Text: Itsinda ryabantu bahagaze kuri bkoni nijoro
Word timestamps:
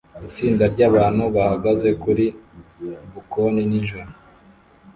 Itsinda 0.27 0.63
ryabantu 0.73 1.23
bahagaze 1.35 1.89
kuri 2.03 2.25
bkoni 3.13 3.61
nijoro 3.69 4.11